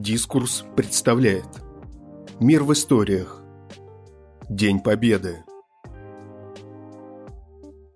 Дискурс 0.00 0.64
представляет 0.76 1.44
Мир 2.40 2.64
в 2.64 2.72
историях 2.72 3.42
День 4.48 4.80
Победы 4.80 5.44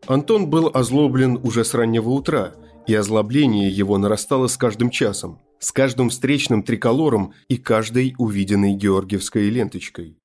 Антон 0.06 0.50
был 0.50 0.70
озлоблен 0.74 1.40
уже 1.42 1.64
с 1.64 1.72
раннего 1.72 2.10
утра, 2.10 2.56
и 2.86 2.94
озлобление 2.94 3.70
его 3.70 3.96
нарастало 3.96 4.48
с 4.48 4.58
каждым 4.58 4.90
часом, 4.90 5.40
с 5.60 5.72
каждым 5.72 6.10
встречным 6.10 6.62
триколором 6.62 7.32
и 7.48 7.56
каждой 7.56 8.14
увиденной 8.18 8.74
георгиевской 8.74 9.48
ленточкой. 9.48 10.18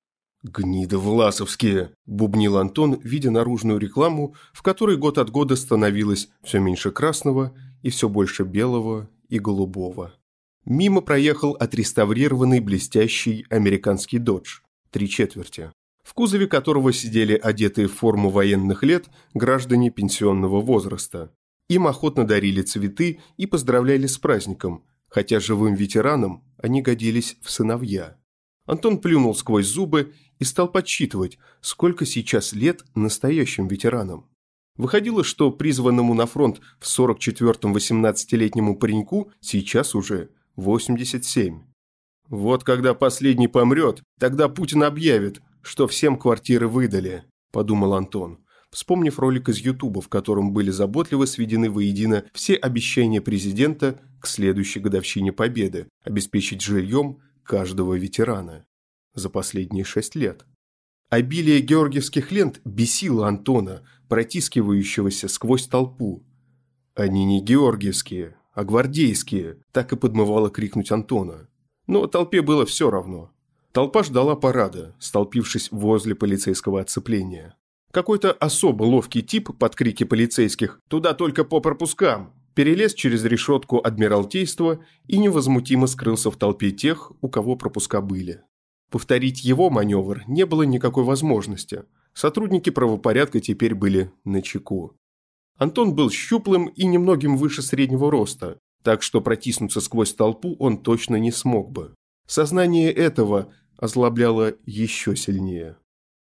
«Гниды 0.44 0.98
власовские!»– 0.98 1.92
бубнил 2.06 2.58
Антон, 2.58 3.00
видя 3.02 3.32
наружную 3.32 3.80
рекламу, 3.80 4.36
в 4.52 4.64
которой 4.64 4.98
год 4.98 5.18
от 5.18 5.30
года 5.30 5.56
становилось 5.56 6.28
все 6.44 6.60
меньше 6.60 6.92
красного 6.92 7.54
и 7.84 7.90
все 7.90 8.10
больше 8.10 8.44
белого 8.44 9.10
и 9.30 9.40
голубого. 9.40 10.19
Мимо 10.70 11.02
проехал 11.02 11.54
отреставрированный 11.54 12.60
блестящий 12.60 13.44
американский 13.50 14.20
«Додж» 14.20 14.60
три 14.92 15.10
четверти, 15.10 15.72
в 16.04 16.14
кузове 16.14 16.46
которого 16.46 16.94
сидели 16.94 17.34
одетые 17.34 17.88
в 17.88 17.96
форму 17.96 18.30
военных 18.30 18.84
лет 18.84 19.10
граждане 19.34 19.90
пенсионного 19.90 20.62
возраста. 20.62 21.34
Им 21.70 21.88
охотно 21.88 22.24
дарили 22.24 22.62
цветы 22.62 23.20
и 23.36 23.48
поздравляли 23.48 24.06
с 24.06 24.20
праздником, 24.20 24.84
хотя 25.08 25.40
живым 25.40 25.74
ветеранам 25.74 26.44
они 26.58 26.84
годились 26.84 27.38
в 27.42 27.50
сыновья. 27.50 28.18
Антон 28.68 29.00
плюнул 29.00 29.34
сквозь 29.34 29.66
зубы 29.66 30.14
и 30.38 30.44
стал 30.44 30.72
подсчитывать, 30.72 31.40
сколько 31.62 32.06
сейчас 32.06 32.54
лет 32.54 32.84
настоящим 32.94 33.68
ветеранам. 33.68 34.30
Выходило, 34.78 35.24
что 35.24 35.50
призванному 35.50 36.14
на 36.14 36.28
фронт 36.28 36.62
в 36.80 36.86
44-м 36.86 37.76
18-летнему 37.76 38.78
пареньку 38.78 39.32
сейчас 39.42 39.96
уже 39.96 40.30
87. 40.60 41.62
Вот 42.28 42.64
когда 42.64 42.94
последний 42.94 43.48
помрет, 43.48 44.04
тогда 44.20 44.50
Путин 44.50 44.84
объявит, 44.84 45.42
что 45.62 45.88
всем 45.88 46.18
квартиры 46.18 46.68
выдали, 46.68 47.24
подумал 47.52 47.94
Антон, 47.94 48.40
вспомнив 48.70 49.18
ролик 49.20 49.50
из 49.50 49.58
Ютуба, 49.60 50.02
в 50.02 50.10
котором 50.10 50.54
были 50.54 50.70
заботливо 50.70 51.26
сведены 51.26 51.72
воедино 51.72 52.26
все 52.34 52.56
обещания 52.56 53.22
президента 53.22 54.00
к 54.22 54.28
следующей 54.28 54.80
годовщине 54.80 55.32
Победы 55.32 55.88
обеспечить 56.04 56.62
жильем 56.62 57.20
каждого 57.44 57.96
ветерана 57.96 58.66
за 59.16 59.30
последние 59.30 59.86
шесть 59.86 60.16
лет. 60.16 60.46
Обилие 61.10 61.62
георгиевских 61.62 62.32
лент 62.32 62.62
бесило 62.64 63.28
Антона, 63.28 63.82
протискивающегося 64.08 65.28
сквозь 65.28 65.68
толпу. 65.68 66.24
Они 66.94 67.26
не 67.26 67.42
георгиевские, 67.42 68.36
а 68.60 68.66
гвардейские, 68.66 69.56
так 69.72 69.94
и 69.94 69.96
подмывало 69.96 70.50
крикнуть 70.50 70.92
Антона. 70.92 71.48
Но 71.88 72.08
толпе 72.08 72.42
было 72.42 72.66
все 72.66 72.92
равно. 72.92 73.32
Толпа 73.72 74.04
ждала 74.04 74.36
парада, 74.36 74.94
столпившись 75.00 75.72
возле 75.72 76.14
полицейского 76.14 76.82
оцепления. 76.82 77.56
Какой-то 77.94 78.34
особо 78.34 78.84
ловкий 78.84 79.22
тип 79.22 79.58
под 79.58 79.76
крики 79.76 80.04
полицейских 80.04 80.82
«Туда 80.90 81.14
только 81.14 81.46
по 81.46 81.62
пропускам!» 81.62 82.34
перелез 82.54 82.94
через 82.96 83.24
решетку 83.24 83.80
Адмиралтейства 83.82 84.84
и 85.08 85.18
невозмутимо 85.20 85.88
скрылся 85.88 86.30
в 86.30 86.36
толпе 86.36 86.72
тех, 86.72 87.14
у 87.22 87.30
кого 87.30 87.56
пропуска 87.56 88.02
были. 88.02 88.42
Повторить 88.92 89.42
его 89.46 89.70
маневр 89.70 90.24
не 90.28 90.46
было 90.46 90.64
никакой 90.64 91.06
возможности. 91.06 91.84
Сотрудники 92.14 92.72
правопорядка 92.72 93.40
теперь 93.40 93.74
были 93.74 94.12
на 94.26 94.42
чеку. 94.42 94.99
Антон 95.60 95.94
был 95.94 96.10
щуплым 96.10 96.68
и 96.68 96.86
немногим 96.86 97.36
выше 97.36 97.62
среднего 97.62 98.10
роста, 98.10 98.58
так 98.82 99.04
что 99.04 99.20
протиснуться 99.20 99.82
сквозь 99.82 100.14
толпу 100.14 100.56
он 100.58 100.78
точно 100.78 101.18
не 101.18 101.32
смог 101.32 101.70
бы. 101.70 101.94
Сознание 102.26 102.92
этого 102.94 103.52
озлобляло 103.78 104.54
еще 104.66 105.18
сильнее. 105.18 105.76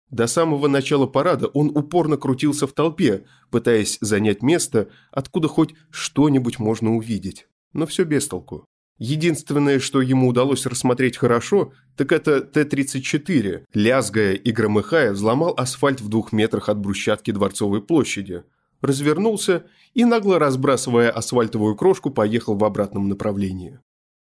До 0.09 0.27
самого 0.27 0.69
начала 0.69 1.05
парада 1.05 1.47
он 1.47 1.71
упорно 1.75 2.15
крутился 2.15 2.65
в 2.65 2.71
толпе, 2.71 3.25
пытаясь 3.51 3.97
занять 3.99 4.41
место, 4.41 4.87
откуда 5.11 5.49
хоть 5.49 5.73
что-нибудь 5.89 6.59
можно 6.59 6.95
увидеть. 6.95 7.47
Но 7.73 7.85
все 7.85 8.05
без 8.05 8.27
толку. 8.29 8.65
Единственное, 8.97 9.79
что 9.79 10.01
ему 10.01 10.29
удалось 10.29 10.65
рассмотреть 10.65 11.17
хорошо, 11.17 11.73
так 11.97 12.13
это 12.13 12.39
Т-34, 12.39 13.65
лязгая 13.73 14.33
и 14.35 14.51
громыхая, 14.53 15.11
взломал 15.11 15.53
асфальт 15.57 15.99
в 15.99 16.07
двух 16.07 16.31
метрах 16.31 16.69
от 16.69 16.77
брусчатки 16.79 17.31
Дворцовой 17.31 17.81
площади. 17.81 18.45
Развернулся 18.85 19.65
и, 19.95 20.05
нагло 20.05 20.37
разбрасывая 20.37 21.09
асфальтовую 21.09 21.75
крошку, 21.75 22.11
поехал 22.11 22.55
в 22.55 22.63
обратном 22.63 23.09
направлении. 23.09 23.79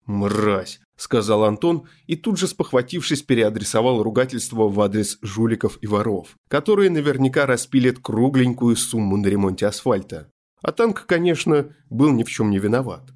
«Мразь!»– 0.05 0.81
сказал 0.97 1.45
Антон 1.45 1.85
и 2.09 2.17
тут 2.17 2.39
же, 2.39 2.49
спохватившись, 2.49 3.23
переадресовал 3.23 4.03
ругательство 4.03 4.69
в 4.69 4.81
адрес 4.81 5.19
жуликов 5.23 5.79
и 5.81 5.87
воров, 5.87 6.35
которые 6.49 6.91
наверняка 6.91 7.47
распилят 7.47 8.01
кругленькую 8.01 8.75
сумму 8.75 9.17
на 9.17 9.29
ремонте 9.29 9.65
асфальта. 9.65 10.29
А 10.61 10.73
танк, 10.73 11.05
конечно, 11.07 11.73
был 11.89 12.11
ни 12.11 12.25
в 12.25 12.29
чем 12.29 12.51
не 12.51 12.59
виноват. 12.59 13.13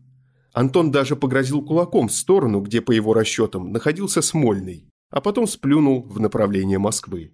Антон 0.53 0.93
даже 0.93 1.17
погрозил 1.17 1.61
кулаком 1.65 2.07
в 2.07 2.13
сторону, 2.13 2.61
где, 2.61 2.81
по 2.81 2.93
его 2.93 3.15
расчетам, 3.15 3.73
находился 3.73 4.23
Смольный, 4.23 4.87
а 5.11 5.21
потом 5.21 5.49
сплюнул 5.49 6.03
в 6.03 6.21
направлении 6.21 6.77
Москвы. 6.77 7.33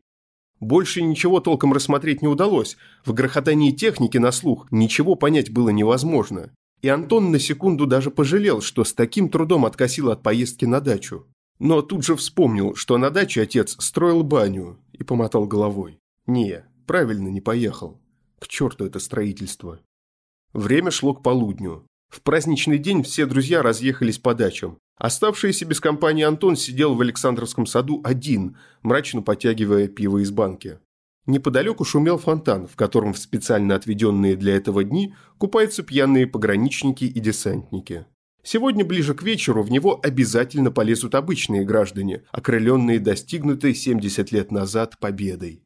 Больше 0.61 1.03
ничего 1.03 1.41
толком 1.41 1.73
рассмотреть 1.73 2.23
не 2.23 2.29
удалось, 2.29 2.77
в 3.05 3.13
грохотании 3.13 3.71
техники 3.71 4.19
на 4.19 4.33
слух 4.33 4.67
ничего 4.71 5.15
понять 5.15 5.51
было 5.51 5.69
невозможно. 5.69 6.51
И 6.83 6.89
Антон 6.89 7.31
на 7.31 7.39
секунду 7.39 7.87
даже 7.87 8.11
пожалел, 8.11 8.61
что 8.61 8.85
с 8.85 8.93
таким 8.93 9.29
трудом 9.29 9.65
откосил 9.65 10.11
от 10.11 10.23
поездки 10.23 10.65
на 10.65 10.81
дачу. 10.81 11.27
Но 11.59 11.83
тут 11.83 12.05
же 12.05 12.15
вспомнил, 12.15 12.75
что 12.77 12.99
на 12.99 13.11
даче 13.11 13.43
отец 13.43 13.77
строил 13.81 14.23
баню, 14.23 14.79
и 14.93 15.03
помотал 15.03 15.47
головой. 15.47 15.99
Не, 16.27 16.65
правильно 16.87 17.29
не 17.29 17.41
поехал. 17.41 18.01
К 18.39 18.47
черту 18.47 18.85
это 18.85 19.01
строительство. 19.01 19.81
Время 20.53 20.91
шло 20.91 21.15
к 21.15 21.23
полудню. 21.23 21.85
В 22.09 22.23
праздничный 22.23 22.79
день 22.79 23.03
все 23.03 23.27
друзья 23.27 23.63
разъехались 23.63 24.19
по 24.19 24.35
дачам. 24.35 24.79
Оставшийся 24.97 25.65
без 25.65 25.81
компании 25.81 26.25
Антон 26.25 26.57
сидел 26.57 26.95
в 26.95 27.01
Александровском 27.01 27.67
саду 27.67 28.01
один, 28.03 28.57
мрачно 28.83 29.23
потягивая 29.23 29.87
пиво 29.87 30.19
из 30.19 30.31
банки. 30.31 30.79
Неподалеку 31.27 31.85
шумел 31.85 32.17
фонтан, 32.17 32.67
в 32.67 32.75
котором 32.75 33.13
в 33.13 33.19
специально 33.19 33.75
отведенные 33.75 34.35
для 34.35 34.57
этого 34.57 34.83
дни 34.83 35.15
купаются 35.37 35.83
пьяные 35.83 36.27
пограничники 36.27 37.05
и 37.05 37.21
десантники. 37.21 38.07
Сегодня 38.43 38.83
ближе 38.83 39.15
к 39.15 39.23
вечеру 39.23 39.63
в 39.63 39.71
него 39.71 40.01
обязательно 40.03 40.71
полезут 40.71 41.15
обычные 41.15 41.65
граждане, 41.65 42.23
окрыленные 42.31 42.99
достигнутой 42.99 43.75
70 43.75 44.33
лет 44.33 44.51
назад 44.51 44.99
победой. 44.99 45.63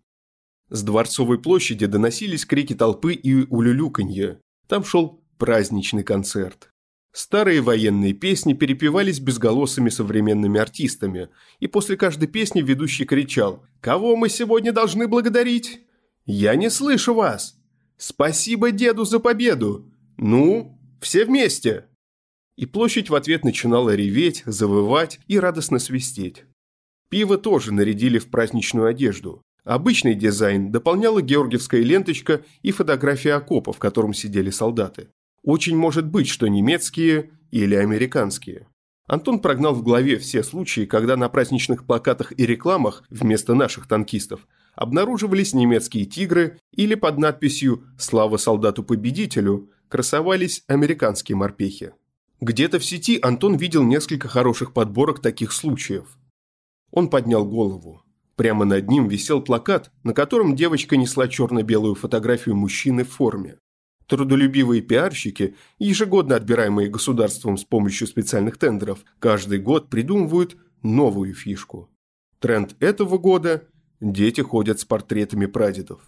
С 0.68 0.82
Дворцовой 0.82 1.38
площади 1.38 1.86
доносились 1.86 2.44
крики 2.44 2.74
толпы 2.74 3.14
и 3.14 3.46
улюлюканье. 3.46 4.40
Там 4.66 4.84
шел 4.84 5.21
праздничный 5.42 6.04
концерт. 6.04 6.70
Старые 7.12 7.62
военные 7.62 8.12
песни 8.12 8.52
перепевались 8.52 9.18
безголосыми 9.18 9.88
современными 9.88 10.60
артистами, 10.60 11.30
и 11.58 11.66
после 11.66 11.96
каждой 11.96 12.28
песни 12.28 12.62
ведущий 12.62 13.04
кричал 13.04 13.64
«Кого 13.80 14.14
мы 14.14 14.28
сегодня 14.28 14.70
должны 14.70 15.08
благодарить?» 15.08 15.80
«Я 16.26 16.54
не 16.54 16.70
слышу 16.70 17.12
вас!» 17.12 17.56
«Спасибо 17.96 18.70
деду 18.70 19.04
за 19.04 19.18
победу!» 19.18 19.92
«Ну, 20.16 20.78
все 21.00 21.24
вместе!» 21.24 21.86
И 22.56 22.64
площадь 22.64 23.10
в 23.10 23.16
ответ 23.16 23.44
начинала 23.44 23.96
реветь, 23.96 24.44
завывать 24.46 25.18
и 25.26 25.40
радостно 25.40 25.80
свистеть. 25.80 26.44
Пиво 27.08 27.36
тоже 27.36 27.72
нарядили 27.74 28.20
в 28.20 28.30
праздничную 28.30 28.86
одежду. 28.86 29.42
Обычный 29.64 30.14
дизайн 30.14 30.70
дополняла 30.70 31.20
георгиевская 31.20 31.82
ленточка 31.82 32.44
и 32.62 32.70
фотография 32.70 33.34
окопа, 33.34 33.72
в 33.72 33.80
котором 33.80 34.14
сидели 34.14 34.50
солдаты. 34.50 35.08
Очень 35.42 35.76
может 35.76 36.06
быть, 36.06 36.28
что 36.28 36.46
немецкие 36.46 37.30
или 37.50 37.74
американские. 37.74 38.68
Антон 39.06 39.40
прогнал 39.40 39.74
в 39.74 39.82
голове 39.82 40.18
все 40.18 40.42
случаи, 40.42 40.86
когда 40.86 41.16
на 41.16 41.28
праздничных 41.28 41.84
плакатах 41.84 42.32
и 42.36 42.46
рекламах 42.46 43.02
вместо 43.10 43.54
наших 43.54 43.88
танкистов 43.88 44.46
обнаруживались 44.74 45.52
немецкие 45.52 46.06
тигры 46.06 46.58
или 46.72 46.94
под 46.94 47.18
надписью 47.18 47.84
«Слава 47.98 48.36
солдату-победителю» 48.36 49.70
красовались 49.88 50.64
американские 50.68 51.36
морпехи. 51.36 51.92
Где-то 52.40 52.78
в 52.78 52.84
сети 52.84 53.18
Антон 53.20 53.56
видел 53.56 53.82
несколько 53.82 54.28
хороших 54.28 54.72
подборок 54.72 55.20
таких 55.20 55.52
случаев. 55.52 56.18
Он 56.90 57.10
поднял 57.10 57.44
голову. 57.44 58.02
Прямо 58.36 58.64
над 58.64 58.88
ним 58.88 59.08
висел 59.08 59.42
плакат, 59.42 59.90
на 60.04 60.14
котором 60.14 60.56
девочка 60.56 60.96
несла 60.96 61.28
черно-белую 61.28 61.94
фотографию 61.94 62.56
мужчины 62.56 63.04
в 63.04 63.10
форме. 63.10 63.58
Трудолюбивые 64.06 64.82
пиарщики, 64.82 65.54
ежегодно 65.78 66.36
отбираемые 66.36 66.88
государством 66.88 67.56
с 67.56 67.64
помощью 67.64 68.06
специальных 68.06 68.58
тендеров, 68.58 69.04
каждый 69.18 69.58
год 69.58 69.88
придумывают 69.88 70.56
новую 70.82 71.34
фишку. 71.34 71.88
Тренд 72.40 72.76
этого 72.80 73.18
года– 73.18 73.68
дети 74.00 74.40
ходят 74.40 74.80
с 74.80 74.84
портретами 74.84 75.46
прадедов. 75.46 76.00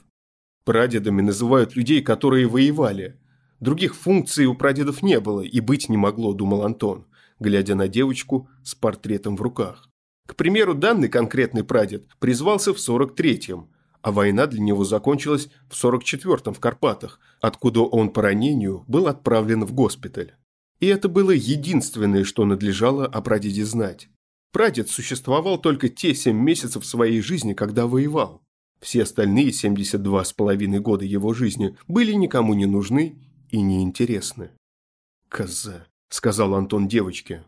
Прадедами 0.64 1.23
называют 1.23 1.76
людей, 1.76 2.02
которые 2.02 2.46
воевали. 2.46 3.20
Других 3.61 3.94
функций 3.94 4.46
у 4.46 4.55
прадедов 4.55 5.02
не 5.02 5.20
было 5.20 5.43
и 5.43 5.61
быть 5.61 5.88
не 5.88 5.96
могло, 5.96 6.32
думал 6.32 6.64
Антон. 6.64 7.06
глядя 7.41 7.75
на 7.75 7.88
девочку 7.88 8.49
с 8.62 8.75
портретом 8.76 9.37
в 9.37 9.43
руках. 9.43 9.88
К 10.26 10.37
примеру, 10.37 10.75
данный 10.75 11.08
конкретный 11.08 11.64
прадед 11.64 12.06
призвался 12.19 12.73
в 12.73 12.79
43-м, 12.79 13.69
а 14.05 14.12
война 14.12 14.47
для 14.47 14.61
него 14.61 14.85
закончилась 14.85 15.49
в 15.71 15.83
44-м 15.83 16.53
в 16.53 16.61
Карпатах, 16.61 17.19
откуда 17.41 17.81
он 17.81 18.11
по 18.11 18.21
ранению 18.21 18.85
был 18.87 19.06
отправлен 19.06 19.65
в 19.65 19.73
госпиталь. 19.73 20.35
И 20.79 20.87
это 20.87 21.09
было 21.09 21.31
единственное, 21.31 22.25
что 22.25 22.45
надлежало 22.45 23.06
о 23.06 23.23
прадеде 23.23 23.65
знать. 23.65 24.11
Прадед 24.53 24.91
существовал 24.91 25.56
только 25.56 25.89
те 25.89 26.15
7 26.15 26.37
месяцев 26.37 26.85
своей 26.85 27.23
жизни, 27.23 27.55
когда 27.55 27.87
воевал. 27.87 28.43
Все 28.79 29.05
остальные 29.05 29.53
72 29.53 30.25
с 30.25 30.35
половиной 30.35 30.81
года 30.81 31.06
его 31.06 31.33
жизни 31.33 31.75
были 31.89 32.12
никому 32.12 32.53
не 32.53 32.67
нужны 32.67 33.19
и 33.51 33.62
неинтересны. 33.62 34.51
«Коза»,– 35.31 35.87
сказал 36.11 36.55
Антон 36.55 36.89
девочке. 36.89 37.43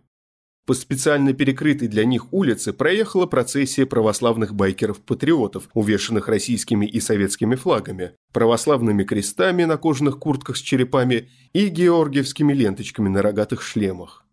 По 0.67 0.75
специально 0.75 1.33
перекрытой 1.33 1.87
для 1.87 2.05
них 2.05 2.33
улице 2.33 2.73
проехала 2.73 3.27
процессия 3.27 3.87
православных 3.87 4.53
байкеров-патриотов, 4.53 5.69
увешанных 5.75 6.27
российскими 6.27 6.85
и 6.85 6.99
советскими 6.99 7.55
флагами, 7.55 8.15
православными 8.33 9.05
крестами 9.05 9.63
на 9.63 9.77
кожаных 9.77 10.19
куртках 10.19 10.57
с 10.57 10.61
черепами 10.61 11.29
и 11.53 11.69
георгиевскими 11.69 12.53
ленточками 12.53 13.09
на 13.09 13.23
рогатых 13.23 13.63
шлемах. 13.63 14.27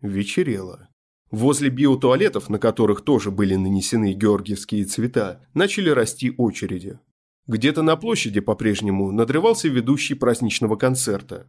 Вечерело. 0.00 0.88
Возле 1.30 1.68
биотуалетов, 1.68 2.48
на 2.48 2.58
которых 2.58 3.02
тоже 3.02 3.30
были 3.30 3.54
нанесены 3.54 4.14
георгиевские 4.14 4.86
цвета, 4.86 5.46
начали 5.52 5.90
расти 5.90 6.32
очереди. 6.38 6.98
Где-то 7.46 7.82
на 7.82 7.96
площади 7.96 8.40
по-прежнему 8.40 9.12
надрывался 9.12 9.68
ведущий 9.68 10.14
праздничного 10.14 10.76
концерта. 10.76 11.46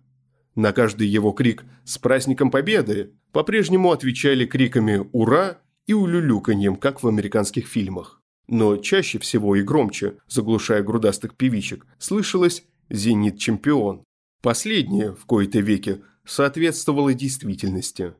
На 0.56 0.72
каждый 0.72 1.08
его 1.08 1.32
крик 1.32 1.66
«С 1.84 1.98
праздником 1.98 2.52
Победы!» 2.52 3.14
по-прежнему 3.32 3.92
отвечали 3.92 4.46
криками 4.46 5.08
«Ура!» 5.12 5.60
и 5.88 5.94
улюлюканьем, 5.94 6.76
как 6.76 7.04
в 7.04 7.08
американских 7.08 7.68
фильмах. 7.68 8.22
Но 8.48 8.78
чаще 8.78 9.20
всего 9.20 9.56
и 9.56 9.64
громче, 9.64 10.18
заглушая 10.28 10.84
грудастых 10.84 11.36
певичек, 11.36 11.86
слышалось 11.98 12.64
«Зенит-чемпион». 12.90 14.04
Последнее, 14.42 15.14
в 15.14 15.26
кои-то 15.26 15.60
веки, 15.60 16.04
соответствовало 16.26 17.14
действительности. 17.14 18.14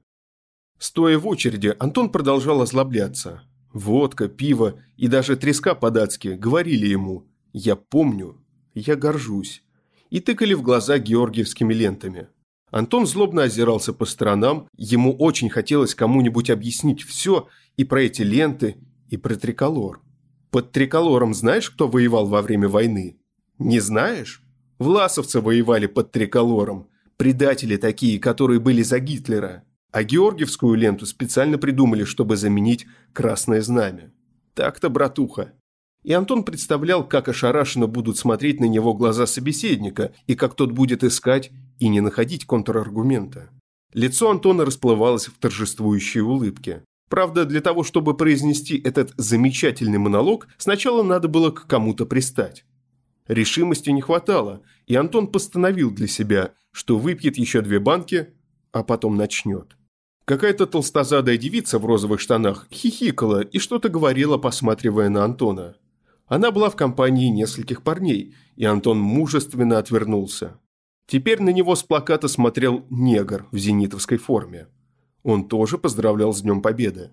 Стоя 0.80 1.18
в 1.20 1.28
очереди, 1.28 1.76
Антон 1.80 2.10
продолжал 2.10 2.62
озлобляться. 2.62 3.44
Водка, 3.72 4.28
пиво 4.28 4.80
и 4.98 5.08
даже 5.08 5.36
треска 5.36 5.76
по-датски 5.76 6.30
говорили 6.30 6.88
ему 6.88 7.28
«Я 7.54 7.76
помню, 7.76 8.44
я 8.74 8.96
горжусь» 8.96 9.64
и 10.14 10.20
тыкали 10.20 10.54
в 10.54 10.62
глаза 10.62 11.00
георгиевскими 11.00 11.74
лентами. 11.74 12.28
Антон 12.70 13.08
злобно 13.08 13.44
озирался 13.44 13.94
по 13.94 14.06
сторонам, 14.06 14.68
ему 14.78 15.12
очень 15.12 15.50
хотелось 15.50 15.96
кому-нибудь 15.96 16.52
объяснить 16.52 17.02
все 17.02 17.48
и 17.78 17.84
про 17.84 18.04
эти 18.04 18.22
ленты, 18.22 18.76
и 19.10 19.18
про 19.18 19.36
триколор. 19.36 20.02
Под 20.52 20.72
триколором 20.72 21.34
знаешь, 21.34 21.72
кто 21.72 21.88
воевал 21.88 22.28
во 22.28 22.44
время 22.44 22.70
войны? 22.70 23.18
Не 23.58 23.80
знаешь? 23.80 24.44
Власовцы 24.78 25.42
воевали 25.42 25.88
под 25.88 26.12
триколором. 26.12 26.90
Предатели 27.18 27.76
такие, 27.76 28.20
которые 28.20 28.60
были 28.60 28.84
за 28.84 29.00
Гитлера. 29.00 29.64
А 29.92 30.04
георгиевскую 30.04 30.76
ленту 30.76 31.08
специально 31.08 31.58
придумали, 31.58 32.04
чтобы 32.04 32.38
заменить 32.38 32.86
красное 33.14 33.64
знамя. 33.64 34.14
Так-то, 34.54 34.90
братуха. 34.90 35.54
И 36.04 36.12
Антон 36.14 36.44
представлял, 36.44 37.08
как 37.08 37.30
ошарашенно 37.30 37.88
будут 37.88 38.18
смотреть 38.18 38.60
на 38.60 38.66
него 38.66 38.94
глаза 38.94 39.26
собеседника, 39.26 40.14
и 40.28 40.36
как 40.36 40.56
тот 40.56 40.72
будет 40.72 41.04
искать 41.04 41.52
и 41.80 41.88
не 41.88 42.02
находить 42.02 42.46
контраргумента. 42.46 43.50
Лицо 43.94 44.30
Антона 44.30 44.66
расплывалось 44.66 45.28
в 45.28 45.38
торжествующей 45.38 46.22
улыбке. 46.22 46.84
Правда, 47.10 47.46
для 47.46 47.62
того, 47.62 47.84
чтобы 47.84 48.18
произнести 48.18 48.78
этот 48.78 49.14
замечательный 49.18 50.00
монолог, 50.00 50.48
сначала 50.58 51.04
надо 51.04 51.28
было 51.28 51.52
к 51.52 51.68
кому-то 51.68 52.06
пристать. 52.06 52.66
Решимости 53.28 53.92
не 53.92 54.02
хватало, 54.02 54.62
и 54.88 54.96
Антон 54.96 55.28
постановил 55.28 55.92
для 55.92 56.08
себя, 56.08 56.54
что 56.72 56.98
выпьет 56.98 57.38
еще 57.38 57.62
две 57.62 57.80
банки, 57.80 58.30
а 58.72 58.84
потом 58.84 59.16
начнет. 59.16 59.78
Какая-то 60.26 60.66
толстозадая 60.66 61.38
девица 61.38 61.80
в 61.80 61.86
розовых 61.86 62.20
штанах 62.20 62.68
хихикала 62.72 63.42
и 63.42 63.60
что-то 63.60 63.90
говорила, 63.90 64.38
посматривая 64.38 65.10
на 65.10 65.24
Антона. 65.24 65.76
Она 66.34 66.50
была 66.50 66.72
в 66.72 66.76
компании 66.76 67.28
нескольких 67.28 67.84
парней, 67.84 68.34
и 68.56 68.66
Антон 68.66 68.98
мужественно 68.98 69.78
отвернулся. 69.78 70.60
Теперь 71.06 71.40
на 71.40 71.52
него 71.52 71.76
с 71.76 71.84
плаката 71.84 72.28
смотрел 72.28 72.88
негр 72.90 73.46
в 73.52 73.58
зенитовской 73.60 74.18
форме. 74.18 74.66
Он 75.22 75.48
тоже 75.48 75.78
поздравлял 75.78 76.34
с 76.34 76.42
Днем 76.42 76.64
Победы. 76.64 77.12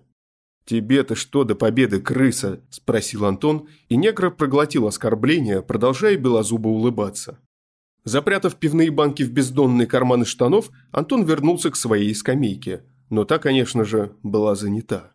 «Тебе-то 0.65 1.13
что 1.13 1.43
до 1.43 1.53
победы, 1.53 2.01
крыса?»– 2.01 2.61
спросил 2.71 3.25
Антон, 3.25 3.67
и 3.89 3.95
негр 3.95 4.31
проглотил 4.31 4.87
оскорбление, 4.87 5.61
продолжая 5.61 6.17
белозубо 6.17 6.69
улыбаться. 6.69 7.37
Запрятав 8.03 8.55
пивные 8.55 8.89
банки 8.89 9.21
в 9.21 9.31
бездонные 9.31 9.85
карманы 9.85 10.25
штанов, 10.25 10.71
Антон 10.91 11.25
вернулся 11.25 11.69
к 11.69 11.75
своей 11.75 12.15
скамейке, 12.15 12.85
но 13.11 13.23
та, 13.23 13.37
конечно 13.37 13.85
же, 13.85 14.15
была 14.23 14.55
занята. 14.55 15.11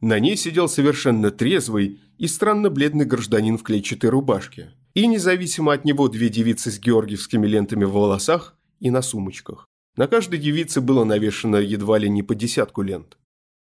На 0.00 0.18
ней 0.18 0.36
сидел 0.36 0.68
совершенно 0.68 1.30
трезвый 1.30 2.00
и 2.16 2.26
странно 2.26 2.70
бледный 2.70 3.04
гражданин 3.04 3.58
в 3.58 3.62
клетчатой 3.62 4.10
рубашке. 4.10 4.72
И 4.94 5.06
независимо 5.06 5.72
от 5.72 5.84
него 5.84 6.08
две 6.08 6.28
девицы 6.28 6.70
с 6.70 6.78
георгиевскими 6.78 7.46
лентами 7.46 7.84
в 7.84 7.92
волосах 7.92 8.56
и 8.80 8.90
на 8.90 9.02
сумочках. 9.02 9.66
На 9.96 10.08
каждой 10.08 10.38
девице 10.38 10.80
было 10.80 11.04
навешено 11.04 11.56
едва 11.56 11.98
ли 11.98 12.08
не 12.08 12.22
по 12.22 12.34
десятку 12.34 12.82
лент. 12.82 13.18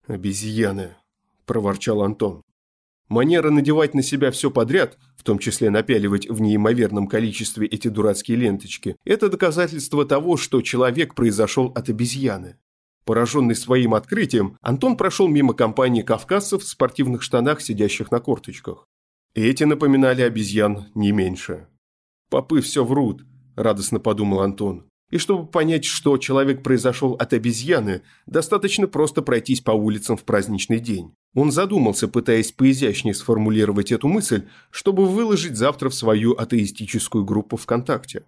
«Обезьяны»,– 0.06 0.96
проворчал 1.46 2.02
Антон. 2.02 2.42
Манера 3.08 3.50
надевать 3.50 3.92
на 3.92 4.02
себя 4.02 4.30
все 4.30 4.50
подряд, 4.50 4.96
в 5.16 5.22
том 5.22 5.38
числе 5.38 5.68
напяливать 5.68 6.30
в 6.30 6.40
неимоверном 6.40 7.08
количестве 7.08 7.66
эти 7.66 7.88
дурацкие 7.88 8.38
ленточки, 8.38 8.96
это 9.04 9.28
доказательство 9.28 10.06
того, 10.06 10.38
что 10.38 10.62
человек 10.62 11.14
произошел 11.14 11.66
от 11.75 11.90
обезьяны. 11.90 12.56
Пораженный 13.04 13.56
своим 13.56 13.94
открытием, 13.94 14.56
Антон 14.60 14.96
прошел 14.96 15.28
мимо 15.28 15.54
компании 15.54 16.02
кавказцев 16.02 16.62
в 16.62 16.69
спортивных 16.69 17.22
штанах, 17.22 17.60
сидящих 17.60 18.10
на 18.10 18.20
корточках. 18.20 18.87
Эти 19.34 19.64
напоминали 19.64 20.22
обезьян 20.22 20.87
не 20.94 21.10
меньше. 21.10 21.66
«Попы 22.31 22.60
все 22.60 22.84
врут»,– 22.84 23.25
радостно 23.56 23.99
подумал 23.99 24.40
Антон. 24.40 24.87
И 25.10 25.19
чтобы 25.19 25.46
понять, 25.46 25.84
что 25.84 26.16
человек 26.16 26.62
произошел 26.62 27.12
от 27.12 27.35
обезьяны, 27.35 28.00
достаточно 28.26 28.87
просто 28.88 29.21
пройтись 29.21 29.61
по 29.61 29.73
улицам 29.73 30.16
в 30.16 30.25
праздничный 30.25 30.80
день. 30.80 31.14
Он 31.35 31.52
задумался, 31.52 32.09
пытаясь 32.09 32.52
поизящнее 32.52 33.14
сформулировать 33.14 33.92
эту 33.92 34.09
мысль, 34.09 34.49
чтобы 34.71 35.06
выложить 35.06 35.56
завтра 35.56 35.90
в 35.90 35.94
свою 35.94 36.32
атеистическую 36.32 37.25
группу 37.25 37.59
ВКонтакте. 37.59 38.25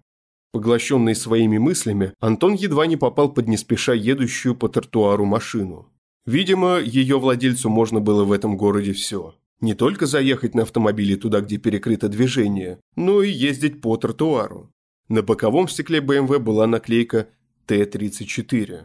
Поглощенный 0.55 1.15
своими 1.15 1.57
мыслями, 1.57 2.13
Антон 2.21 2.53
едва 2.53 2.87
не 2.87 2.95
попал 2.95 3.29
под 3.29 3.49
неспеша 3.49 3.91
едущую 3.93 4.55
по 4.55 4.69
тротуару 4.69 5.25
машину. 5.25 5.91
Видимо, 6.25 6.79
ее 6.79 7.19
владельцу 7.19 7.69
можно 7.69 7.99
было 7.99 8.23
в 8.23 8.31
этом 8.31 8.55
городе 8.55 8.93
все. 8.93 9.35
Не 9.59 9.73
только 9.73 10.05
заехать 10.05 10.55
на 10.55 10.61
автомобиле 10.61 11.17
туда, 11.17 11.41
где 11.41 11.57
перекрыто 11.57 12.07
движение, 12.07 12.79
но 12.95 13.21
и 13.21 13.29
ездить 13.29 13.81
по 13.81 13.97
тротуару. 13.97 14.71
На 15.09 15.23
боковом 15.23 15.67
стекле 15.67 15.99
BMW 15.99 16.39
была 16.39 16.67
наклейка 16.67 17.27
Т-34, 17.65 18.83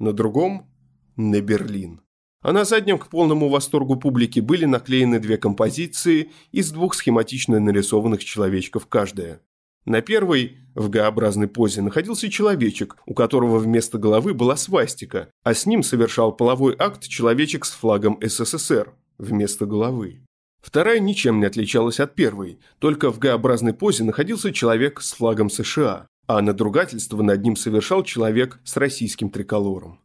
на 0.00 0.12
другом– 0.12 0.66
на 1.16 1.40
Берлин. 1.40 2.00
А 2.40 2.52
на 2.52 2.64
заднем 2.64 2.98
к 2.98 3.06
полному 3.06 3.48
восторгу 3.48 3.94
публики 3.94 4.40
были 4.40 4.64
наклеены 4.64 5.20
две 5.20 5.36
композиции 5.36 6.32
из 6.50 6.72
двух 6.72 6.94
схематично 6.96 7.60
нарисованных 7.60 8.24
человечков 8.24 8.88
каждая. 8.88 9.40
На 9.84 10.00
первой, 10.00 10.58
в 10.74 10.88
Г-образной 10.88 11.48
позе, 11.48 11.82
находился 11.82 12.30
человечек, 12.30 12.96
у 13.06 13.14
которого 13.14 13.58
вместо 13.58 13.98
головы 13.98 14.32
была 14.32 14.56
свастика, 14.56 15.28
а 15.42 15.54
с 15.54 15.66
ним 15.66 15.82
совершал 15.82 16.32
половой 16.36 16.76
акт 16.78 17.02
человечек 17.02 17.64
с 17.64 17.72
флагом 17.72 18.18
СССР 18.20 18.94
вместо 19.18 19.66
головы. 19.66 20.24
Вторая 20.60 21.00
ничем 21.00 21.40
не 21.40 21.46
отличалась 21.46 21.98
от 21.98 22.14
первой, 22.14 22.60
только 22.78 23.10
в 23.10 23.18
Г-образной 23.18 23.74
позе 23.74 24.04
находился 24.04 24.52
человек 24.52 25.00
с 25.00 25.12
флагом 25.12 25.50
США, 25.50 26.06
а 26.28 26.40
надругательство 26.40 27.20
над 27.22 27.42
ним 27.42 27.56
совершал 27.56 28.04
человек 28.04 28.60
с 28.64 28.76
российским 28.76 29.30
триколором. 29.30 29.98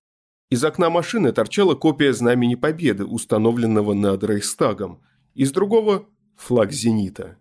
Из 0.50 0.64
окна 0.64 0.90
машины 0.90 1.32
торчала 1.32 1.76
копия 1.76 2.14
Знамени 2.14 2.56
Победы, 2.56 3.06
установленного 3.06 3.94
над 3.94 4.24
Рейхстагом, 4.24 5.02
из 5.36 5.52
другого– 5.52 6.08
флаг 6.36 6.72
«Зенита». 6.72 7.38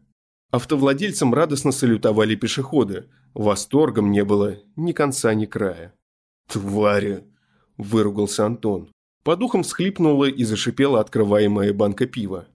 Автовладельцам 0.57 1.35
радостно 1.35 1.71
салютовали 1.71 2.35
пешеходы. 2.35 3.11
Восторгом 3.35 4.11
не 4.11 4.25
было 4.25 4.57
ни 4.75 4.93
конца, 4.93 5.35
ни 5.35 5.45
края. 5.45 5.93
«Твари!»– 6.51 7.25
выругался 7.77 8.47
Антон. 8.47 8.91
По 9.23 9.37
духам 9.37 9.65
всхлипнула 9.65 10.25
и 10.25 10.45
зашипела 10.45 11.01
открываемая 11.01 11.75
банка 11.75 12.07
пива. 12.07 12.49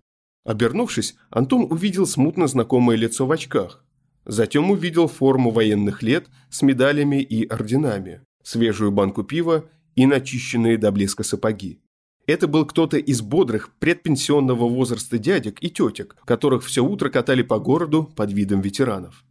Обернувшись, 0.43 1.15
Антон 1.29 1.67
увидел 1.70 2.08
смутно 2.08 2.48
знакомое 2.48 2.98
лицо 2.98 3.27
в 3.27 3.31
очках. 3.31 3.86
Затем 4.25 4.72
увидел 4.72 5.08
форму 5.08 5.51
военных 5.51 6.01
лет 6.01 6.25
с 6.50 6.63
медалями 6.63 7.22
и 7.22 7.46
орденами, 7.46 8.24
свежую 8.41 8.91
банку 8.91 9.24
пива 9.24 9.65
и 9.93 10.08
начищенные 10.08 10.79
до 10.79 10.91
блеска 10.91 11.22
сапоги. 11.22 11.79
Это 12.25 12.47
был 12.47 12.65
кто-то 12.65 12.97
из 12.97 13.21
бодрых 13.21 13.71
предпенсионного 13.79 14.67
возраста 14.67 15.17
дядек 15.17 15.57
и 15.61 15.69
тетек, 15.69 16.15
которых 16.25 16.63
все 16.63 16.81
утро 16.81 17.09
катали 17.09 17.41
по 17.41 17.59
городу 17.59 18.11
под 18.15 18.31
видом 18.31 18.61
ветеранов. 18.61 19.23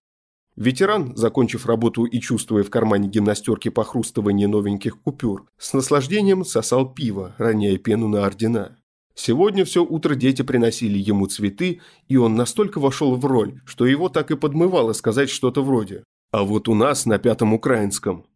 Ветеран, 0.57 1.17
закончив 1.17 1.65
работу 1.67 2.05
и 2.05 2.21
чувствуя 2.21 2.65
в 2.65 2.71
кармане 2.71 3.09
гимнастерки 3.09 3.71
похрустывание 3.71 4.49
новеньких 4.49 5.01
купюр, 5.01 5.47
с 5.57 5.73
наслаждением 5.73 6.45
сосал 6.45 6.93
пиво, 6.93 7.35
роняя 7.39 7.79
пену 7.79 8.09
на 8.09 8.27
ордена. 8.27 8.77
Сегодня 9.15 9.65
все 9.65 9.85
утро 9.85 10.15
дети 10.15 10.43
приносили 10.43 10.99
ему 10.99 11.27
цветы, 11.27 11.81
и 12.09 12.17
он 12.17 12.35
настолько 12.35 12.81
вошел 12.81 13.17
в 13.17 13.25
роль, 13.25 13.61
что 13.65 13.87
его 13.87 14.09
так 14.09 14.31
и 14.31 14.37
подмывало 14.37 14.93
сказать 14.93 15.31
что-то 15.31 15.63
вроде 15.63 16.05
«А 16.33 16.43
вот 16.43 16.69
у 16.69 16.75
нас 16.75 17.07
на 17.07 17.19
Пятом 17.19 17.55
Украинском». 17.55 18.27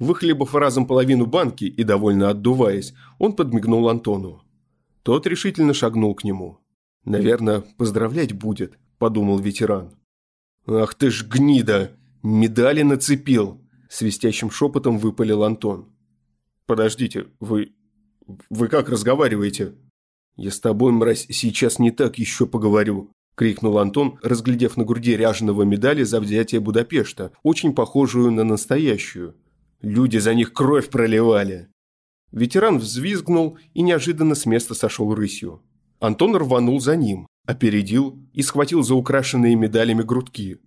Выхлебав 0.00 0.54
разом 0.54 0.86
половину 0.86 1.26
банки 1.26 1.64
и 1.64 1.84
довольно 1.84 2.30
отдуваясь, 2.30 2.94
он 3.18 3.34
подмигнул 3.34 3.86
Антону. 3.90 4.42
Тот 5.02 5.26
решительно 5.26 5.74
шагнул 5.74 6.14
к 6.14 6.24
нему. 6.24 6.58
«Наверное, 7.04 7.62
поздравлять 7.76 8.32
будет»,– 8.32 8.78
подумал 8.98 9.38
ветеран. 9.38 9.90
«Ах 10.66 10.94
ты 10.94 11.10
ж 11.10 11.26
гнида! 11.26 11.92
Медали 12.22 12.80
нацепил!»– 12.80 13.60
свистящим 13.90 14.50
шепотом 14.50 14.98
выпалил 14.98 15.44
Антон. 15.44 15.92
«Подождите, 16.64 17.26
вы... 17.38 17.74
вы 18.48 18.68
как 18.68 18.88
разговариваете?» 18.88 19.74
«Я 20.36 20.50
с 20.50 20.60
тобой, 20.60 20.92
мразь, 20.92 21.26
сейчас 21.28 21.78
не 21.78 21.90
так 21.90 22.18
еще 22.18 22.46
поговорю»,– 22.46 23.10
крикнул 23.34 23.78
Антон, 23.78 24.18
разглядев 24.22 24.78
на 24.78 24.84
груди 24.84 25.14
ряженого 25.14 25.64
медали 25.64 26.04
за 26.04 26.20
взятие 26.20 26.62
Будапешта, 26.62 27.32
очень 27.42 27.74
похожую 27.74 28.30
на 28.30 28.44
настоящую. 28.44 29.34
Люди 29.82 30.18
за 30.18 30.34
них 30.34 30.52
кровь 30.52 30.90
проливали. 30.90 31.68
Ветеран 32.32 32.78
взвизгнул 32.78 33.58
и 33.74 33.82
неожиданно 33.82 34.34
с 34.34 34.46
места 34.46 34.74
сошел 34.74 35.14
рысью. 35.14 35.62
Антон 36.00 36.36
рванул 36.36 36.80
за 36.80 36.96
ним, 36.96 37.26
опередил 37.46 38.18
и 38.32 38.42
схватил 38.42 38.82
за 38.82 38.94
украшенные 38.94 39.56
медалями 39.56 40.02
грудки. 40.02 40.58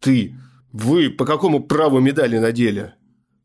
«Ты! 0.00 0.34
Вы 0.72 1.10
по 1.10 1.24
какому 1.24 1.62
праву 1.62 2.00
медали 2.00 2.38
надели?» 2.38 2.94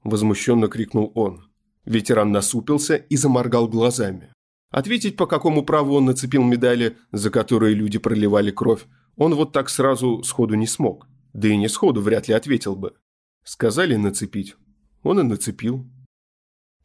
Возмущенно 0.03 0.67
крикнул 0.67 1.11
он. 1.15 1.45
Ветеран 1.85 2.31
насупился 2.31 2.95
и 2.95 3.15
заморгал 3.15 3.67
глазами. 3.67 4.33
Ответить, 4.71 5.17
по 5.17 5.27
какому 5.27 5.63
праву 5.63 5.95
он 5.95 6.05
нацепил 6.05 6.43
медали, 6.43 6.97
за 7.11 7.29
которые 7.29 7.75
люди 7.75 7.99
проливали 7.99 8.51
кровь, 8.51 8.85
он 9.17 9.35
вот 9.35 9.51
так 9.51 9.69
сразу 9.69 10.23
сходу 10.23 10.55
не 10.55 10.67
смог. 10.67 11.07
Да 11.33 11.47
и 11.47 11.57
не 11.57 11.67
сходу 11.67 12.01
вряд 12.01 12.27
ли 12.27 12.33
ответил 12.33 12.75
бы. 12.75 12.93
Сказали 13.43 13.95
нацепить. 13.95 14.55
Он 15.03 15.19
и 15.19 15.23
нацепил. 15.23 15.85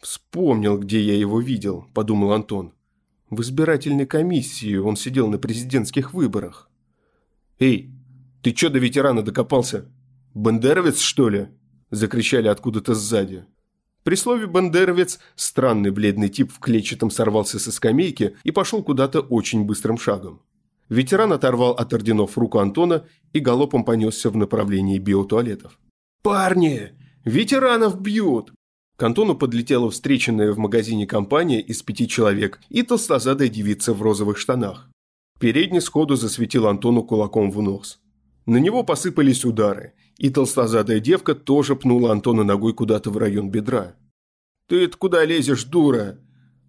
«Вспомнил, 0.00 0.78
где 0.78 1.00
я 1.00 1.14
его 1.14 1.40
видел»,– 1.40 1.86
подумал 1.94 2.32
Антон. 2.32 2.72
В 3.30 3.40
избирательной 3.40 4.06
комиссии 4.06 4.76
он 4.76 4.96
сидел 4.96 5.28
на 5.28 5.38
президентских 5.38 6.14
выборах. 6.14 6.70
«Эй, 7.58 7.90
ты 8.42 8.52
чё 8.52 8.68
до 8.68 8.78
ветерана 8.78 9.22
докопался? 9.22 9.90
Бандеровец, 10.34 11.00
что 11.00 11.28
ли?»– 11.28 11.48
закричали 11.90 12.48
откуда-то 12.48 12.94
сзади. 12.94 13.46
При 14.04 14.14
слове 14.14 14.46
«бандеровец» 14.46 15.18
странный 15.34 15.90
бледный 15.90 16.28
тип 16.28 16.52
в 16.52 16.60
клетчатом 16.60 17.10
сорвался 17.10 17.58
со 17.58 17.72
скамейки 17.72 18.36
и 18.44 18.52
пошел 18.52 18.84
куда-то 18.84 19.20
очень 19.20 19.64
быстрым 19.64 19.98
шагом. 19.98 20.42
Ветеран 20.88 21.32
оторвал 21.32 21.72
от 21.72 21.92
орденов 21.92 22.38
руку 22.38 22.58
Антона 22.60 23.04
и 23.32 23.40
галопом 23.40 23.84
понесся 23.84 24.30
в 24.30 24.36
направлении 24.36 24.98
биотуалетов. 24.98 25.80
«Парни! 26.22 26.92
Ветеранов 27.26 28.00
бьют!» 28.00 28.52
К 28.96 29.02
Антону 29.02 29.36
подлетела 29.36 29.90
встреченная 29.90 30.52
в 30.52 30.58
магазине 30.58 31.08
компания 31.08 31.60
из 31.60 31.82
пяти 31.82 32.06
человек 32.06 32.60
и 32.68 32.82
толстозадая 32.82 33.48
девица 33.48 33.92
в 33.92 34.00
розовых 34.00 34.38
штанах. 34.38 34.88
Передний 35.40 35.80
сходу 35.80 36.14
засветил 36.14 36.68
Антону 36.68 37.02
кулаком 37.02 37.50
в 37.50 37.60
нос. 37.60 37.98
На 38.46 38.58
него 38.58 38.84
посыпались 38.84 39.44
удары, 39.44 39.94
и 40.18 40.30
толстозадая 40.30 41.00
девка 41.00 41.34
тоже 41.34 41.74
пнула 41.74 42.12
Антона 42.12 42.44
ногой 42.44 42.72
куда-то 42.74 43.10
в 43.10 43.18
район 43.18 43.50
бедра. 43.50 43.96
«Ты 44.68 44.86
куда 44.86 45.24
лезешь, 45.24 45.64
дура?» 45.64 46.20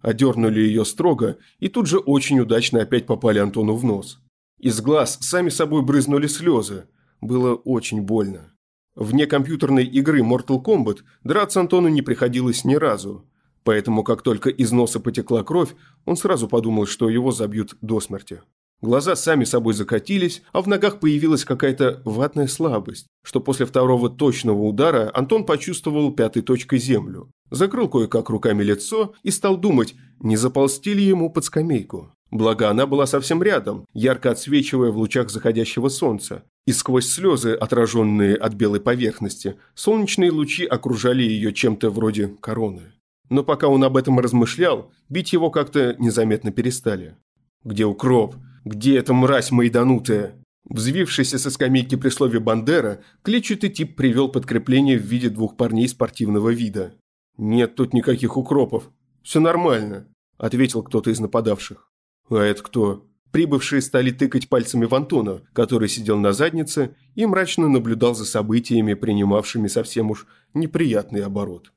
Одернули 0.02 0.60
ее 0.60 0.84
строго, 0.84 1.38
и 1.60 1.68
тут 1.68 1.86
же 1.86 1.98
очень 1.98 2.40
удачно 2.40 2.82
опять 2.82 3.06
попали 3.06 3.38
Антону 3.38 3.76
в 3.76 3.84
нос. 3.84 4.20
Из 4.58 4.80
глаз 4.80 5.18
сами 5.20 5.50
собой 5.50 5.82
брызнули 5.82 6.26
слезы. 6.26 6.88
Было 7.20 7.54
очень 7.54 8.02
больно. 8.02 8.52
Вне 8.98 9.28
компьютерной 9.28 9.84
игры 9.84 10.22
Mortal 10.22 10.60
Kombat 10.60 11.02
драться 11.22 11.60
Антону 11.60 11.86
не 11.86 12.02
приходилось 12.02 12.64
ни 12.64 12.74
разу. 12.74 13.24
Поэтому, 13.62 14.02
как 14.02 14.22
только 14.22 14.50
из 14.50 14.72
носа 14.72 14.98
потекла 14.98 15.44
кровь, 15.44 15.76
он 16.04 16.16
сразу 16.16 16.48
подумал, 16.48 16.84
что 16.86 17.08
его 17.08 17.30
забьют 17.30 17.76
до 17.80 18.00
смерти. 18.00 18.42
Глаза 18.80 19.14
сами 19.14 19.44
собой 19.44 19.74
закатились, 19.74 20.42
а 20.52 20.62
в 20.62 20.66
ногах 20.66 20.98
появилась 20.98 21.44
какая-то 21.44 22.02
ватная 22.04 22.48
слабость, 22.48 23.06
что 23.22 23.38
после 23.40 23.66
второго 23.66 24.10
точного 24.10 24.62
удара 24.62 25.12
Антон 25.14 25.46
почувствовал 25.46 26.10
пятой 26.10 26.42
точкой 26.42 26.78
землю. 26.78 27.30
Закрыл 27.52 27.88
кое-как 27.88 28.28
руками 28.30 28.64
лицо 28.64 29.14
и 29.22 29.30
стал 29.30 29.58
думать, 29.58 29.94
не 30.18 30.36
заползти 30.36 30.92
ли 30.92 31.04
ему 31.04 31.30
под 31.30 31.44
скамейку. 31.44 32.12
Благо, 32.32 32.68
она 32.68 32.86
была 32.86 33.06
совсем 33.06 33.42
рядом, 33.44 33.86
ярко 33.94 34.32
отсвечивая 34.32 34.90
в 34.90 34.98
лучах 34.98 35.30
заходящего 35.30 35.88
солнца. 35.88 36.42
И 36.68 36.72
сквозь 36.72 37.06
слезы, 37.06 37.54
отраженные 37.54 38.36
от 38.36 38.52
белой 38.52 38.78
поверхности, 38.78 39.56
солнечные 39.74 40.30
лучи 40.30 40.66
окружали 40.66 41.22
ее 41.22 41.54
чем-то 41.54 41.88
вроде 41.88 42.36
короны. 42.42 42.92
Но 43.30 43.42
пока 43.42 43.68
он 43.68 43.84
об 43.84 43.96
этом 43.96 44.20
размышлял, 44.20 44.92
бить 45.08 45.32
его 45.32 45.50
как-то 45.50 45.96
незаметно 45.98 46.52
перестали. 46.52 47.16
«Где 47.64 47.86
укроп? 47.86 48.36
Где 48.66 48.98
эта 48.98 49.14
мразь 49.14 49.50
майданутая?» 49.50 50.34
Взвившийся 50.68 51.38
со 51.38 51.50
скамейки 51.50 51.94
при 51.94 52.10
слове 52.10 52.38
«Бандера», 52.38 53.00
клетчатый 53.22 53.70
тип 53.70 53.96
привел 53.96 54.28
подкрепление 54.28 54.98
в 54.98 55.04
виде 55.04 55.30
двух 55.30 55.56
парней 55.56 55.88
спортивного 55.88 56.50
вида. 56.50 56.92
«Нет 57.38 57.76
тут 57.76 57.94
никаких 57.94 58.36
укропов. 58.36 58.90
Все 59.22 59.40
нормально»,– 59.40 60.06
ответил 60.36 60.82
кто-то 60.82 61.08
из 61.08 61.18
нападавших. 61.18 61.90
«А 62.28 62.36
это 62.42 62.62
кто?» 62.62 63.06
Прибывшие 63.30 63.82
стали 63.82 64.10
тыкать 64.10 64.48
пальцами 64.48 64.86
в 64.86 64.94
Антона, 64.94 65.42
который 65.52 65.88
сидел 65.88 66.18
на 66.18 66.32
заднице 66.32 66.96
и 67.14 67.26
мрачно 67.26 67.68
наблюдал 67.68 68.14
за 68.14 68.24
событиями, 68.24 68.94
принимавшими 68.94 69.68
совсем 69.68 70.10
уж 70.10 70.26
неприятный 70.54 71.22
оборот. 71.22 71.72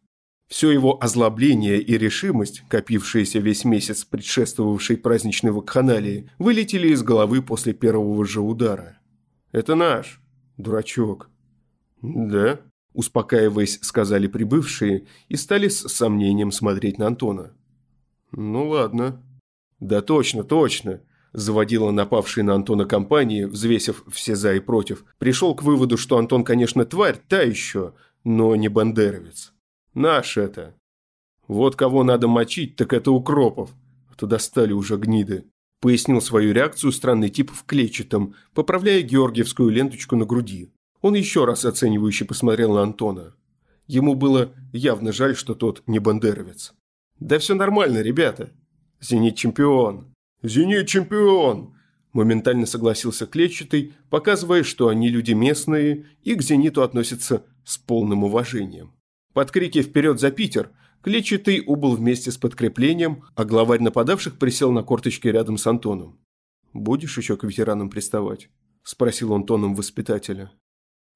Все 0.48 0.72
его 0.72 1.02
озлобление 1.02 1.82
и 1.82 1.98
решимость, 1.98 2.64
копившиеся 2.68 3.40
весь 3.40 3.64
месяц 3.64 4.04
предшествовавшей 4.04 4.98
праздничной 4.98 5.52
вакханалии, 5.52 6.30
вылетели 6.40 6.90
из 6.90 7.04
головы 7.04 7.42
после 7.42 7.74
первого 7.74 8.26
же 8.26 8.42
удара. 8.42 9.00
«Это 9.52 9.76
наш, 9.76 10.22
дурачок». 10.58 11.30
«Да?»– 12.02 12.60
успокаиваясь, 12.94 13.80
сказали 13.82 14.28
прибывшие 14.28 15.08
и 15.30 15.36
стали 15.36 15.70
с 15.70 15.88
сомнением 15.88 16.52
смотреть 16.52 16.98
на 16.98 17.08
Антона. 17.08 17.54
«Ну 18.32 18.68
ладно», 18.68 19.22
«Да 19.82 20.02
точно, 20.02 20.44
точно!» 20.44 21.02
Заводила 21.34 21.92
напавший 21.92 22.44
на 22.44 22.56
Антона 22.56 22.86
компании, 22.86 23.46
взвесив 23.46 24.04
все 24.10 24.36
за 24.36 24.56
и 24.56 24.60
против, 24.60 25.06
пришел 25.18 25.56
к 25.56 25.64
выводу, 25.64 25.98
что 25.98 26.18
Антон, 26.18 26.44
конечно, 26.44 26.86
тварь, 26.86 27.22
та 27.28 27.42
еще, 27.42 27.94
но 28.24 28.56
не 28.56 28.68
бандеровец. 28.68 29.54
Наш 29.94 30.38
это. 30.38 30.76
Вот 31.48 31.76
кого 31.76 32.04
надо 32.04 32.28
мочить, 32.28 32.76
так 32.76 32.94
это 32.94 33.12
укропов. 33.12 33.72
А 34.12 34.16
то 34.16 34.28
достали 34.28 34.74
уже 34.74 34.98
гниды. 34.98 35.46
Пояснил 35.80 36.22
свою 36.22 36.54
реакцию 36.54 36.92
странный 36.92 37.30
тип 37.30 37.50
в 37.52 37.64
клетчатом, 37.66 38.36
поправляя 38.54 39.02
георгиевскую 39.02 39.70
ленточку 39.70 40.16
на 40.16 40.26
груди. 40.26 40.72
Он 41.02 41.16
еще 41.16 41.46
раз 41.46 41.66
оценивающе 41.66 42.26
посмотрел 42.26 42.74
на 42.74 42.84
Антона. 42.84 43.34
Ему 43.88 44.16
было 44.16 44.54
явно 44.74 45.12
жаль, 45.12 45.36
что 45.36 45.56
тот 45.56 45.82
не 45.88 46.00
бандеровец. 46.00 46.74
«Да 47.20 47.40
все 47.40 47.56
нормально, 47.56 48.02
ребята», 48.02 48.52
«Зенит 49.02 49.36
чемпион!» 49.36 50.11
«Зенит 50.44 50.88
чемпион!» 50.88 51.76
Моментально 52.14 52.66
согласился 52.66 53.26
Клетчатый, 53.26 53.94
показывая, 54.10 54.64
что 54.64 54.90
они 54.90 55.10
люди 55.10 55.32
местные 55.32 56.08
и 56.24 56.36
к 56.36 56.42
«Зениту» 56.42 56.84
относятся 56.84 57.46
с 57.64 57.78
полным 57.78 58.24
уважением. 58.24 58.92
Под 59.34 59.52
крики 59.52 59.82
«Вперед 59.82 60.20
за 60.20 60.32
Питер!» 60.32 60.72
Клетчатый 61.02 61.64
убыл 61.66 61.96
вместе 61.96 62.32
с 62.32 62.38
подкреплением, 62.38 63.24
а 63.36 63.44
главарь 63.44 63.82
нападавших 63.82 64.38
присел 64.38 64.72
на 64.72 64.84
корточки 64.84 65.28
рядом 65.28 65.58
с 65.58 65.66
Антоном. 65.66 66.20
«Будешь 66.74 67.18
еще 67.18 67.38
к 67.38 67.44
ветеранам 67.44 67.90
приставать?»– 67.90 68.50
спросил 68.84 69.32
он 69.32 69.46
тоном 69.46 69.74
воспитателя. 69.74 70.52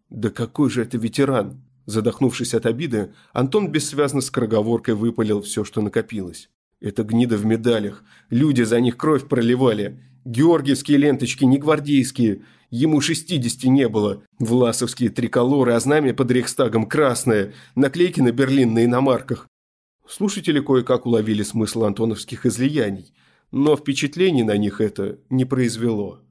«Да 0.10 0.30
какой 0.30 0.70
же 0.70 0.82
это 0.82 0.98
ветеран?» 0.98 1.64
Задохнувшись 1.86 2.56
от 2.56 2.66
обиды, 2.66 3.14
Антон 3.32 3.72
бессвязно 3.72 4.22
скороговоркой 4.22 4.96
выпалил 4.96 5.44
все, 5.44 5.64
что 5.64 5.82
накопилось. 5.82 6.50
Это 6.82 7.04
гнида 7.04 7.38
в 7.38 7.46
медалях. 7.46 8.04
Люди 8.30 8.64
за 8.64 8.80
них 8.80 8.98
кровь 8.98 9.28
проливали. 9.28 10.00
Георгиевские 10.26 10.98
ленточки, 10.98 11.44
не 11.44 11.58
гвардейские. 11.58 12.44
Ему 12.70 13.02
шестидесяти 13.02 13.68
не 13.68 13.88
было. 13.88 14.24
Власовские 14.40 15.10
триколоры, 15.10 15.74
а 15.74 15.80
знамя 15.80 16.14
под 16.14 16.32
Рейхстагом 16.32 16.88
красное. 16.88 17.54
Наклейки 17.76 18.22
на 18.22 18.32
Берлин 18.32 18.74
на 18.74 18.84
иномарках. 18.86 19.48
Слушатели 20.08 20.60
кое-как 20.60 21.06
уловили 21.06 21.42
смысл 21.42 21.86
антоновских 21.86 22.46
излияний, 22.46 23.14
но 23.52 23.76
впечатлений 23.76 24.44
на 24.44 24.56
них 24.56 24.80
это 24.80 25.20
не 25.30 25.46
произвело. 25.46 26.22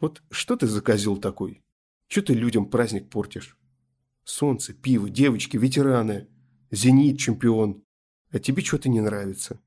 Вот 0.00 0.22
что 0.30 0.56
ты 0.56 0.66
за 0.66 0.80
козел 0.80 1.16
такой? 1.16 1.62
Че 2.08 2.22
ты 2.22 2.34
людям 2.34 2.66
праздник 2.66 3.08
портишь? 3.08 3.56
Солнце, 4.24 4.72
пиво, 4.72 5.10
девочки, 5.10 5.56
ветераны, 5.56 6.28
зенит, 6.70 7.18
чемпион. 7.18 7.82
А 8.32 8.38
тебе 8.38 8.62
что-то 8.62 8.88
не 8.88 9.00
нравится. 9.00 9.60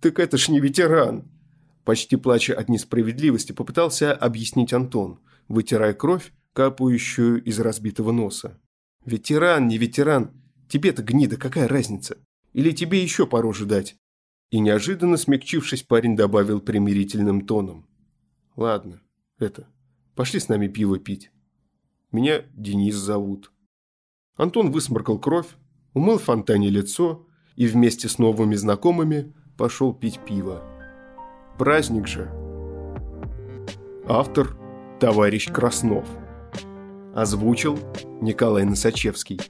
Так 0.00 0.18
это 0.18 0.38
ж 0.38 0.48
не 0.48 0.60
ветеран. 0.60 1.30
Почти 1.84 2.16
плача 2.16 2.54
от 2.54 2.68
несправедливости, 2.68 3.52
попытался 3.52 4.12
объяснить 4.12 4.72
Антон, 4.72 5.20
вытирая 5.46 5.94
кровь, 5.94 6.32
капающую 6.52 7.42
из 7.44 7.60
разбитого 7.60 8.12
носа. 8.12 8.58
Ветеран, 9.04 9.68
не 9.68 9.78
ветеран, 9.78 10.32
тебе-то 10.68 11.02
гнида, 11.02 11.36
какая 11.36 11.68
разница? 11.68 12.18
Или 12.54 12.72
тебе 12.72 13.02
еще 13.02 13.26
по 13.26 13.40
роже 13.40 13.66
дать? 13.66 13.96
И 14.50 14.58
неожиданно 14.58 15.16
смягчившись, 15.16 15.82
парень 15.82 16.16
добавил 16.16 16.60
примирительным 16.60 17.46
тоном. 17.46 17.86
Ладно, 18.56 19.00
это, 19.38 19.68
пошли 20.14 20.40
с 20.40 20.48
нами 20.48 20.66
пиво 20.66 20.98
пить. 20.98 21.30
Меня 22.10 22.42
Денис 22.54 22.94
зовут. 22.94 23.52
Антон 24.36 24.70
высморкал 24.70 25.18
кровь, 25.18 25.48
умыл 25.92 26.18
в 26.18 26.24
фонтане 26.24 26.70
лицо 26.70 27.26
и 27.56 27.66
вместе 27.66 28.08
с 28.08 28.18
новыми 28.18 28.54
знакомыми 28.54 29.32
пошел 29.56 29.92
пить 29.92 30.20
пиво. 30.20 30.62
Праздник 31.58 32.06
же. 32.06 32.30
Автор– 34.08 34.56
товарищ 35.00 35.48
Краснов. 35.50 36.06
Озвучил 37.14 37.78
Николай 38.20 38.64
Носачевский. 38.64 39.40